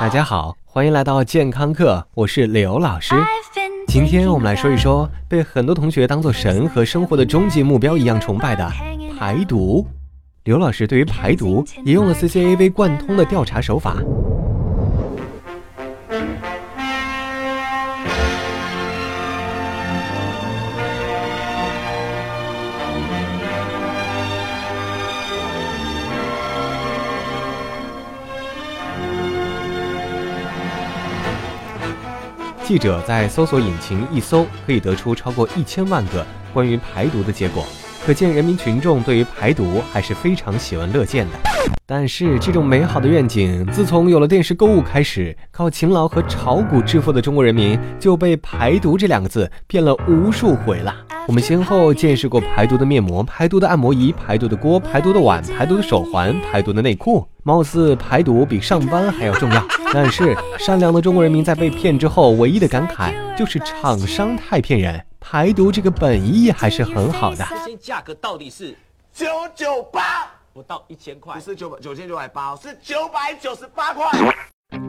[0.00, 3.14] 大家好，欢迎来到健康课，我是刘老师。
[3.86, 8.68] 今天我们来说一说被很多同学当做神和生活的终极目标一样崇拜的
[9.16, 9.86] 排毒。
[10.42, 13.96] 刘老师对于排毒也用了 CCAV 贯通的调查手法。
[32.66, 37.62] 记者在搜索引擎一搜，可以得出超过一千万个关于排毒的结果，
[38.06, 41.38] 可见人民群众对于排毒还是非常喜闻乐见的。
[41.86, 50.94] 但是，这种美好的愿景，自从有了电视购物开始，靠勤劳和炒股致富的中国人民就被“排毒”这两个字骗了无数回了。
[51.26, 59.64] 我们先后见识过排毒的面膜、排毒的按摩仪、排毒的锅、排毒的碗、排毒的手环、排毒的内裤，貌似排毒比上班还要重要。
[59.94, 65.00] 但是，善良的中国人民在被骗之后，唯一的感慨就是厂商太骗人。
[65.34, 67.44] 排毒这个本意还是很好的。
[67.80, 68.72] 价格到底是
[69.12, 71.40] 九九八，不到一千块不？
[71.40, 74.08] 是九百九千九百八，是九百九十八块。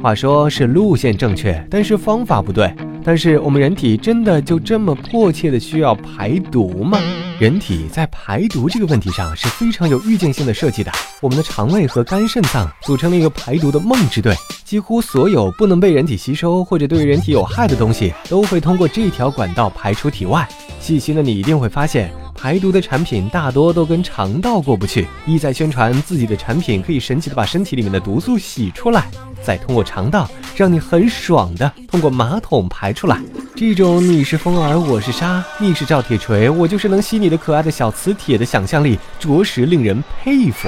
[0.04, 2.72] 话说是路线正确，但是方法不对。
[3.04, 7.00] 但是我们人体真的就这么迫切的需要排毒吗？
[7.40, 10.92] 人体在排毒这个问题上是非常有预见性的设计的。
[11.22, 20.48] 我们的肠胃和肝肾脏组成了一个排毒的梦之队，几乎所有不能被人体吸收或者对人体有害的东西，都会通过这条管道排出体外。
[20.80, 29.06] 细心的你一定会发现，排毒的产品大多都跟肠道过不去，意在宣传自己的产品可以神奇的把身体里面的毒素洗出来，
[29.44, 33.22] 再通过肠道让你很爽的通过马桶排出来。
[33.56, 40.68] 这种你是风儿，我是沙，你是赵铁锤，我就是能吸你的可爱的小磁铁的想象力，着实令人佩服。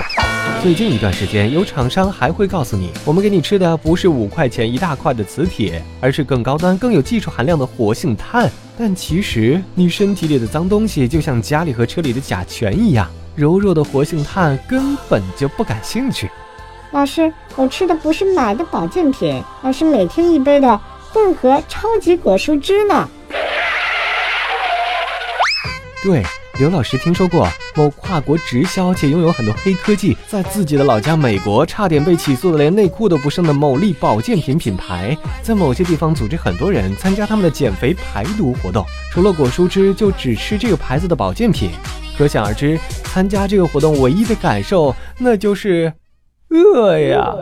[0.61, 8.49] 最近一段时间，有厂商还会告诉你，我们给你吃的不是五块钱一大块的磁铁，而是更高端、更有技术含量的活性炭。
[8.77, 16.30] 但其实，你身体里的脏东西就像家里和车里的甲醛一样，柔弱的活性炭根本就不感兴趣。
[16.92, 20.80] 老师，我吃的不是买的保健品，而是每天一杯的
[21.14, 23.08] 混合超级果蔬汁呢。
[26.03, 26.23] 对，
[26.59, 41.71] 刘老师听说过某跨国直销且拥有很多黑科技，在自己的老家美国差点被起诉的连内裤都不剩的某力保健品品牌，在某些地方组织很多人参加他们的减肥排毒活动，除了果蔬汁，就只吃这个牌子的保健品。
[42.15, 45.91] 可想而知，参加这个活动唯一的感受，那就是
[46.49, 47.33] 饿呀。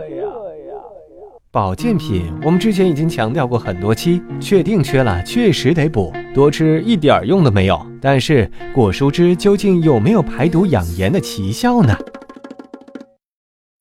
[1.51, 7.84] 保健品，我们之前已经强调过很多期，确定缺了确实得补，多吃一点用都没有。
[8.00, 11.97] 但是果蔬汁究竟有没有排毒养颜的奇效呢？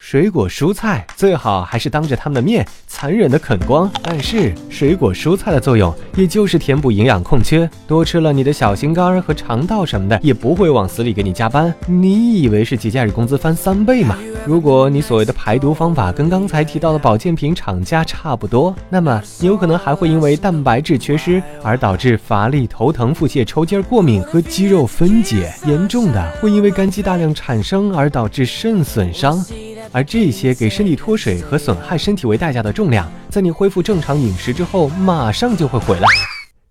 [0.06, 11.75] 水果蔬菜最好还是当着他们的面残忍的啃光，但是水果蔬菜的作用也就是填补营养空缺，多吃了你的小心肝和肠道什么的也不会往死里给你加班。
[11.87, 14.19] 你以为是节假日工资翻三倍吗？
[14.44, 29.43] 如果你所谓的排毒方法跟刚才提到的保健品厂家差不多，那么你有可能还会因为蛋白质缺失而导致乏力、头疼、腹泻、抽筋、过敏和肌肉分解，严重的会因为肝肌大量产生而导致肾损伤。
[29.94, 36.09] 而这些给身体脱水和损害身体为代价的重量，在你恢复正常饮食之后，马上就会回来。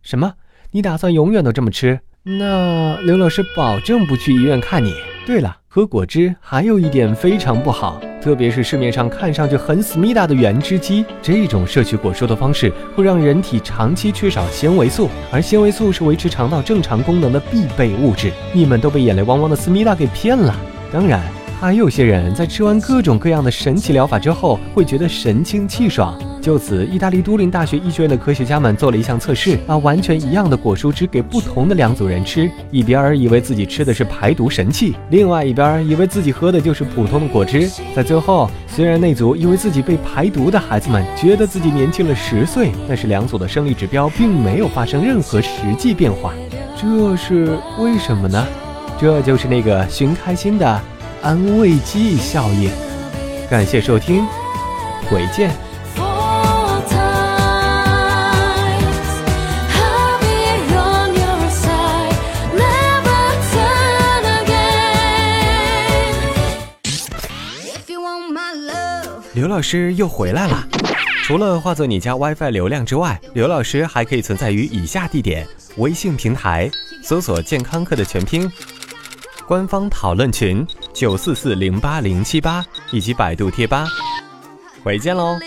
[0.01, 0.33] 什么？
[0.71, 2.01] 你打算永远都这么吃？
[2.23, 4.93] 那刘老师保证不去医院看你。
[5.25, 18.33] 对了，喝果汁还有一点非常不好，特别是市面上看上去很思密达的原汁机，这种摄取果蔬的方式会让人体长期缺少纤维素，而纤维素是维持肠道正常功能的必备物质。
[18.51, 20.53] 你们都被眼泪汪汪的思密达给骗了。
[20.91, 21.23] 当然。
[21.63, 26.13] 还有些人在吃完各种各样的神奇疗法之后，会觉得神清气爽。
[26.41, 37.69] 就此，意大利都灵大学医学院的科学家们做了一项测试，把完全一样的果蔬汁给不同的两组人吃，一边儿以为自己吃的是排毒神器，另外一边儿以为自己喝的就是普通的果汁。
[37.95, 46.33] 在最后，虽然那组以为自己被排毒的孩子们觉得自己年轻了十岁，但是两组的生理指标并没有发生任何实际变化。
[46.75, 48.45] 这是为什么呢？
[48.99, 50.81] 这就是那个寻开心的。
[51.23, 52.69] 安慰剂效应。
[53.49, 54.25] 感谢收听，
[55.09, 55.55] 回见。
[69.33, 70.67] 刘老师又回来了。
[71.23, 75.47] 除了化作你家 WiFi 流量之外，刘老师还可以存在于以下地点：
[75.77, 76.69] 微信平台
[77.01, 78.51] 搜索“健康课”的全拼。
[79.47, 83.87] 官方讨论群九四四零八零七八以及百度贴吧，
[84.83, 85.37] 回见喽。